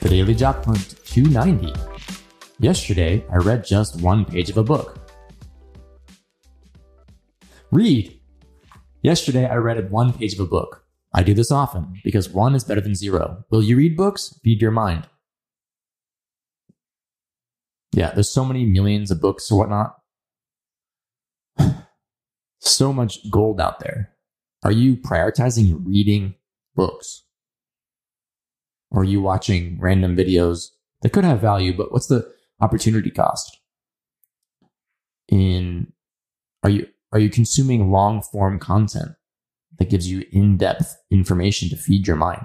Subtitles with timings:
[0.00, 1.72] Daily Job Hunt 290.
[2.58, 4.98] Yesterday, I read just one page of a book.
[7.70, 8.20] Read.
[9.02, 10.84] Yesterday, I read one page of a book.
[11.12, 13.44] I do this often because one is better than zero.
[13.50, 14.38] Will you read books?
[14.42, 15.06] Feed your mind.
[17.92, 19.96] Yeah, there's so many millions of books or whatnot.
[22.60, 24.10] so much gold out there.
[24.62, 26.34] Are you prioritizing reading
[26.74, 27.24] books?
[28.90, 30.68] Or are you watching random videos
[31.02, 32.30] that could have value, but what's the
[32.60, 33.58] opportunity cost?
[35.28, 35.92] In
[36.62, 39.12] are you are you consuming long form content
[39.78, 42.44] that gives you in-depth information to feed your mind?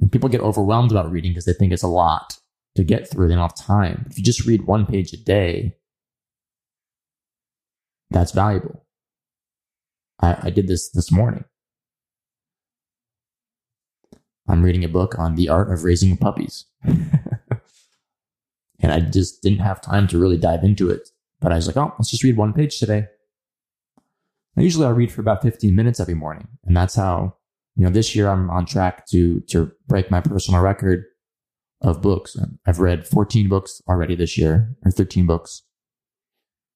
[0.00, 2.38] And people get overwhelmed about reading because they think it's a lot
[2.76, 3.28] to get through.
[3.28, 4.06] They don't have time.
[4.10, 5.76] If you just read one page a day,
[8.10, 8.86] that's valuable.
[10.20, 11.44] I, I did this this morning.
[14.48, 16.66] I'm reading a book on the art of raising puppies.
[16.84, 21.08] and I just didn't have time to really dive into it.
[21.40, 23.06] But I was like, oh, let's just read one page today.
[24.56, 26.48] Usually I read for about 15 minutes every morning.
[26.64, 27.36] And that's how,
[27.74, 31.04] you know, this year I'm on track to, to break my personal record
[31.80, 32.36] of books.
[32.66, 35.62] I've read 14 books already this year, or 13 books.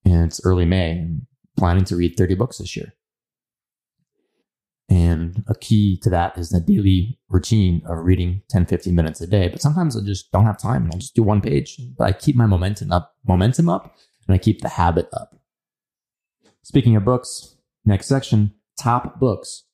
[0.04, 0.92] And it's early May.
[0.92, 2.94] I'm planning to read 30 books this year.
[4.88, 9.26] And a key to that is the daily routine of reading 10, 15 minutes a
[9.26, 9.48] day.
[9.48, 11.80] But sometimes I just don't have time and I'll just do one page.
[11.98, 15.40] But I keep my momentum up, momentum up, and I keep the habit up.
[16.62, 19.64] Speaking of books, next section, top books.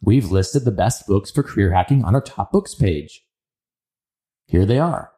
[0.00, 3.24] We've listed the best books for career hacking on our top books page.
[4.46, 5.12] Here they are.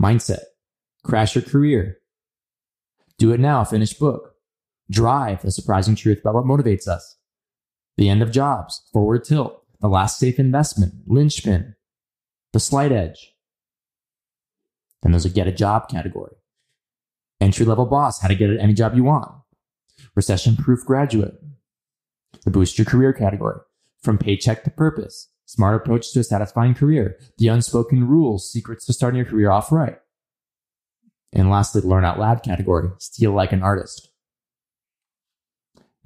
[0.00, 0.42] Mindset.
[1.04, 1.98] Crash your career.
[3.18, 3.64] Do it now.
[3.64, 4.34] Finish book.
[4.90, 5.42] Drive.
[5.42, 7.16] The surprising truth about what motivates us.
[7.98, 11.74] The End of Jobs, Forward Tilt, The Last Safe Investment, Linchpin,
[12.52, 13.34] The Slight Edge.
[15.02, 16.36] Then there's a Get a Job category.
[17.40, 19.32] Entry Level Boss, How to Get at Any Job You Want.
[20.14, 21.34] Recession Proof Graduate.
[22.44, 23.58] The Boost Your Career category.
[24.00, 27.18] From Paycheck to Purpose, Smart Approach to a Satisfying Career.
[27.38, 29.98] The Unspoken Rules, Secrets to Starting Your Career Off Right.
[31.32, 34.08] And lastly, Learn Out Loud category, Steal Like an Artist.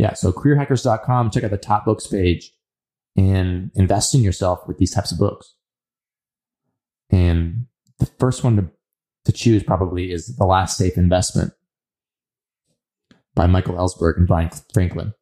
[0.02, 0.14] Yeah.
[0.14, 2.52] So careerhackers.com, check out the top books page
[3.16, 5.54] and invest in yourself with these types of books.
[7.10, 7.66] And
[8.00, 8.68] the first one to,
[9.26, 11.52] to choose probably is The Last Safe Investment
[13.36, 15.14] by Michael Ellsberg and Bryan Franklin.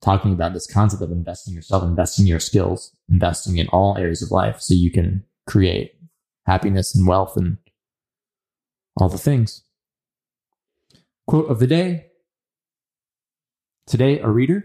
[0.00, 4.30] Talking about this concept of investing yourself, investing your skills, investing in all areas of
[4.30, 5.90] life so you can create
[6.46, 7.56] happiness and wealth and
[8.96, 9.64] all the things.
[11.26, 12.06] Quote of the day
[13.86, 14.64] Today, a reader.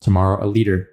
[0.00, 0.88] Tomorrow, a leader.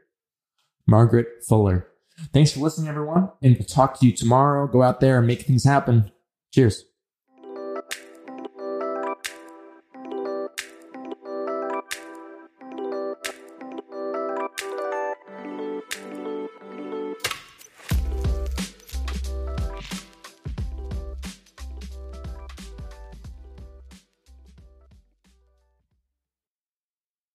[0.85, 1.87] Margaret Fuller.
[2.33, 3.31] Thanks for listening, everyone.
[3.41, 4.67] And we'll talk to you tomorrow.
[4.67, 6.11] Go out there and make things happen.
[6.53, 6.83] Cheers.